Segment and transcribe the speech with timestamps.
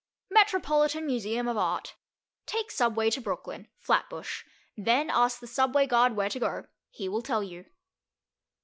[0.31, 1.93] Metropolitan Museum of Art.
[2.47, 3.67] Take Subway to Brooklyn.
[3.77, 4.43] (Flatbush.)
[4.75, 7.65] Then ask the subway guard where to go; he will tell you.